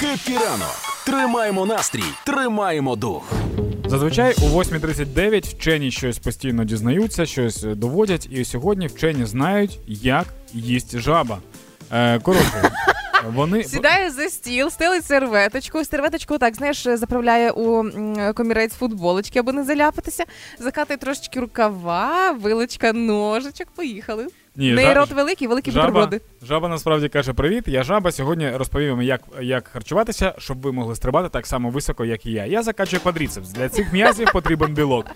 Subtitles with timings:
[0.00, 0.76] Хеппі ранок!
[1.06, 3.32] Тримаємо настрій, тримаємо дух.
[3.86, 10.98] Зазвичай у 8.39 вчені щось постійно дізнаються, щось доводять, і сьогодні вчені знають, як їсть
[10.98, 11.38] жаба.
[11.92, 12.72] Е, коротше,
[13.34, 15.84] вони Сідає за стіл, стелить серветочку.
[15.84, 17.84] Серветочку, так, знаєш, заправляє у
[18.34, 20.24] комірець футболочки, аби не заляпатися.
[20.58, 23.66] Закатує трошечки рукава, вилочка, ножичок.
[23.74, 24.26] Поїхали.
[24.58, 26.20] Ні, В неї жа- рот великий, великі жаба, бутерброди.
[26.42, 28.12] жаба насправді каже: Привіт, я жаба.
[28.12, 32.30] Сьогодні розповім вам, як, як харчуватися, щоб ви могли стрибати так само високо, як і
[32.32, 32.46] я.
[32.46, 33.48] Я закачую квадріцепс.
[33.48, 35.06] Для цих м'язів потрібен білок.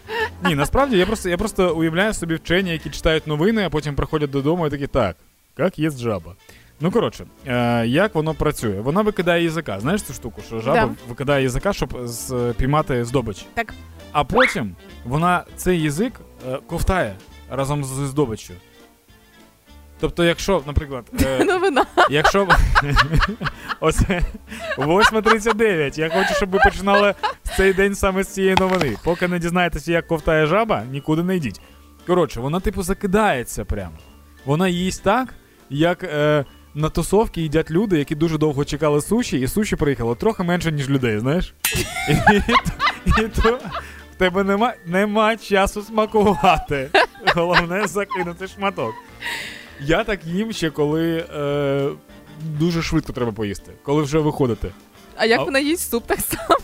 [0.45, 4.31] Ні, насправді я просто, я просто уявляю собі вчені, які читають новини, а потім приходять
[4.31, 5.17] додому і такі так,
[5.59, 6.34] як їсть жаба.
[6.81, 8.81] Ну коротше, е, як воно працює?
[8.81, 9.81] Вона викидає язика.
[9.81, 10.95] Знаєш цю штуку, що жаба Да.
[11.09, 13.47] викидає язика, щоб з, піймати здобич.
[13.55, 13.75] Так.
[14.12, 16.12] А потім вона цей язик
[16.48, 17.15] е, ковтає
[17.51, 18.55] разом з здобиччю.
[20.01, 21.85] Тобто, якщо, наприклад, е, Новина.
[22.11, 22.49] якщо
[23.81, 24.23] оце
[24.79, 27.15] 8.39, я хочу, щоб ви починали
[27.57, 28.97] цей день саме з цієї новини.
[29.05, 31.61] Поки не дізнаєтеся, як ковтає жаба, нікуди не йдіть.
[32.07, 33.92] Коротше, вона типу закидається прямо.
[34.45, 35.34] Вона їсть так,
[35.70, 40.42] як е, на тусовки їдять люди, які дуже довго чекали суші, і суші приїхало трохи
[40.42, 41.55] менше, ніж людей, знаєш?
[42.09, 43.59] І, і, то- і то
[44.12, 46.91] в тебе нема, нема часу смакувати.
[47.35, 48.95] Головне закинути шматок.
[49.83, 51.89] Я так їм ще коли е,
[52.45, 54.69] дуже швидко треба поїсти, коли вже виходите.
[55.17, 56.61] А як А- вона їсть суп так само?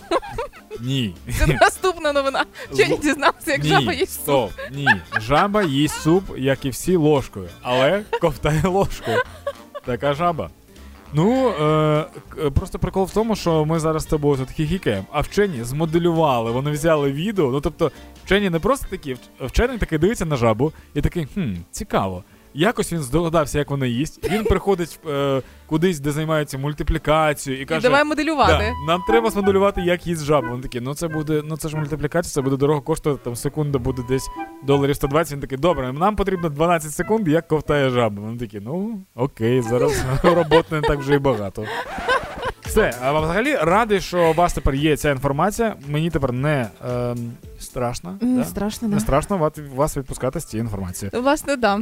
[0.81, 1.15] Ні.
[1.39, 2.45] Це наступна новина.
[2.77, 4.23] Чи не дізнався, як Ні, жаба їсть суп?
[4.23, 4.89] стоп, ні.
[5.21, 9.19] Жаба їсть суп, як і всі ложкою, але ковтає ложкою.
[9.85, 10.51] Така жаба.
[11.13, 12.05] Ну, е,
[12.55, 16.71] просто прикол в тому, що ми зараз з тобою тут хіхікаємо, а вчені змоделювали, вони
[16.71, 17.51] взяли відео.
[17.51, 17.93] Ну тобто,
[18.25, 22.25] вчені не просто такі, вч- вчений такий дивиться на жабу і такий, хм, цікаво.
[22.59, 24.31] Якось він здогадався, як вона їсть.
[24.31, 28.53] Він приходить е, кудись, де займаються мультиплікацією, і І каже: давай моделювати.
[28.87, 30.55] Да, нам треба смоделювати, як їсть жаба.
[30.55, 33.79] Він такий, ну це буде, ну це ж мультиплікація, це буде дорого коштувати, там секунда
[33.79, 34.29] буде десь
[34.65, 35.33] доларів 120.
[35.33, 38.23] Він такий, добре, нам потрібно 12 секунд, як ковтає жаба.
[38.29, 41.65] Він такий, ну окей, зараз роботи не так вже і багато.
[42.61, 45.77] Все, а взагалі радий, що у вас тепер є ця інформація.
[45.89, 48.19] Мені тепер не ем, страшно.
[48.21, 48.45] Не да?
[48.45, 51.23] страшно, Не страшно вас- вас відпускати з цією інформацією.
[51.23, 51.81] Власне, да.